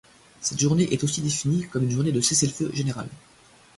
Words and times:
Cette 0.41 0.59
journée 0.59 0.91
est 0.93 1.03
aussi 1.03 1.21
définie 1.21 1.61
comme 1.67 1.83
une 1.83 1.91
journée 1.91 2.11
de 2.11 2.21
cessez-le-feu 2.21 2.71
général. 2.73 3.07